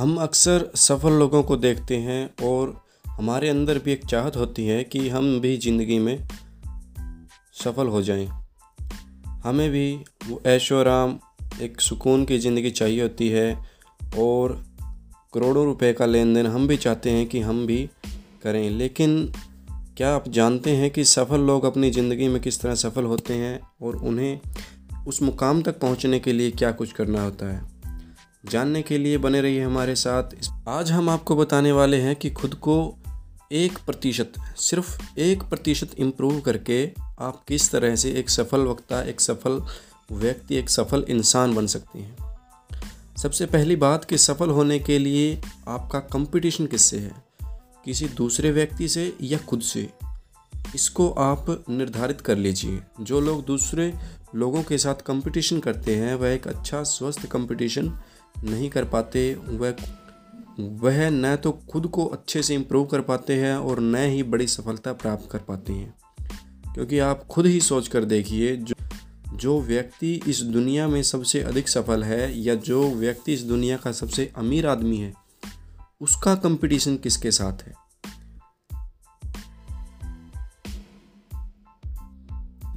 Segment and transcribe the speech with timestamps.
[0.00, 4.84] हम अक्सर सफल लोगों को देखते हैं और हमारे अंदर भी एक चाहत होती है
[4.84, 6.28] कि हम भी ज़िंदगी में
[7.64, 8.28] सफल हो जाएँ।
[9.44, 11.18] हमें भी वो ऐशो आराम
[11.62, 13.64] एक सुकून की ज़िंदगी चाहिए होती है
[14.18, 14.64] और
[15.34, 17.90] करोड़ों रुपए का लेन देन हम भी चाहते हैं कि हम भी
[18.42, 19.32] करें लेकिन
[19.96, 23.60] क्या आप जानते हैं कि सफल लोग अपनी ज़िंदगी में किस तरह सफल होते हैं
[23.82, 24.40] और उन्हें
[25.06, 27.79] उस मुकाम तक पहुँचने के लिए क्या कुछ करना होता है
[28.44, 32.54] जानने के लिए बने रहिए हमारे साथ। आज हम आपको बताने वाले हैं कि खुद
[32.54, 32.98] को
[33.52, 39.20] एक प्रतिशत, सिर्फ़ एक प्रतिशत इम्प्रूव करके आप किस तरह से एक सफल वक्ता, एक
[39.20, 39.62] सफल
[40.12, 42.16] व्यक्ति, एक सफल इंसान बन सकते हैं।
[43.22, 47.24] सबसे पहली बात कि सफल होने के लिए आपका कंपटीशन किससे है?
[47.84, 49.90] किसी दूसरे व्यक्ति से या खुद से?
[50.74, 53.94] इसको आप निर्धारित कर लीजिए। जो लोग दूसरे
[54.34, 58.00] लोगों के साथ कंपटीशन करते हैं, वह एक अच्छा स्वस्थ कंपटीशन
[58.44, 59.74] नहीं कर पाते, वह
[60.60, 64.46] वह न तो खुद को अच्छे से इम्प्रूव कर पाते हैं और न ही बड़ी
[64.46, 65.94] सफलता प्राप्त कर पाते हैं।
[66.74, 68.74] क्योंकि आप खुद ही सोच कर देखिए, जो
[69.34, 73.92] जो व्यक्ति इस दुनिया में सबसे अधिक सफल है या जो व्यक्ति इस दुनिया का
[73.92, 75.14] सबसे अमीर आदमी है,
[76.00, 77.74] उसका कंपटीशन किसके साथ है?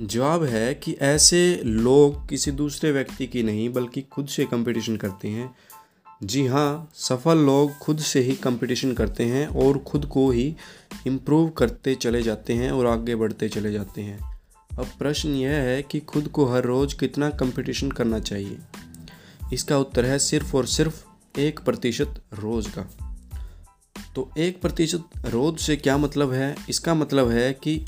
[0.00, 5.28] जवाब है कि ऐसे लोग किसी दूसरे व्यक्ति की नहीं, बल्कि खुद से कंपटीशन करते
[5.28, 5.54] हैं।
[6.22, 10.56] जी हाँ सफल लोग खुद से ही कंपटीशन करते हैं और खुद को ही
[11.06, 14.40] इम्प्रूव करते चले जाते हैं और आगे बढ़ते चले जाते हैं।
[14.78, 18.58] अब प्रश्न यह है कि खुद को हर रोज़ कितना कंपटीशन करना चाहिए?
[19.52, 21.04] इसका उत्तर है सिर्फ़ और सिर्फ़
[21.38, 22.82] एक प्रतिशत रोज़ का।
[24.14, 26.56] तो एक प्रतिशत रोज़ से क्या मतलब है?
[26.68, 27.86] इसका मतलब है कि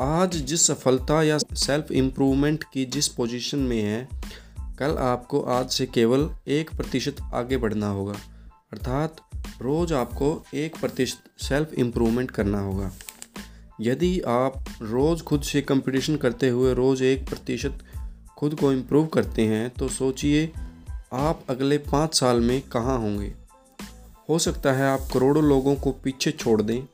[0.00, 4.08] आज जिस सफलता या सेल्फ इम्प्रूवमेंट की जिस पोजीशन में है,
[4.78, 8.12] कल आपको आज से केवल एक प्रतिशत आगे बढ़ना होगा।
[8.72, 9.16] अर्थात
[9.62, 12.92] रोज़ आपको एक प्रतिशत सेल्फ इम्प्रूवमेंट करना होगा।
[13.80, 17.78] यदि आप रोज़ खुद से कंपटीशन करते हुए रोज़ एक प्रतिशत
[18.38, 20.52] खुद को इम्प्रूव करते हैं तो सोचिए
[21.12, 23.34] आप अगले पाँच साल में कहाँ होंगे।
[24.28, 26.86] हो सकता है आप करोड़ों लोगों को पीछे छोड़ दें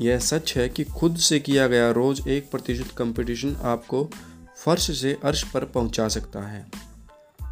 [0.00, 4.10] यह सच है कि खुद से किया गया रोज़ एक प्रतिशत कंपटीशन आपको
[4.58, 6.66] फर्श से अर्श पर पहुँचा सकता है।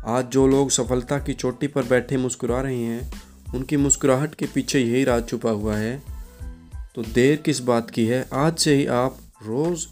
[0.07, 3.13] आज जो लोग सफलता की चोटी पर बैठे मुस्कुरा रहे हैं,
[3.55, 6.03] उनकी मुस्कुराहट के पीछे यही राज छुपा हुआ है।
[6.95, 8.29] तो देर किस बात की है?
[8.33, 9.87] आज से ही आप रोज़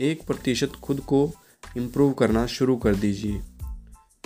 [0.00, 1.32] एक प्रतिशत खुद को
[1.76, 3.40] इम्प्रूव करना शुरू कर दीजिए।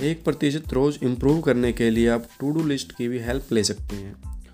[0.03, 3.65] एक प्रतिशत रोज़ इम्प्रूव करने के लिए आप टू डू लिस्ट की भी हेल्प ले
[3.65, 4.45] सकते हैं।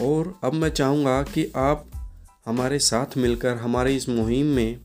[0.00, 1.84] और अब मैं चाहूँगा कि आप
[2.46, 4.80] हमारे साथ मिलकर, हमारे इस मुहिम में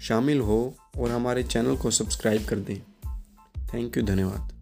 [0.00, 2.80] शामिल हो और हमारे चैनल को सब्सक्राइब कर दें।
[3.74, 4.59] थैंक यू, धन्यवाद।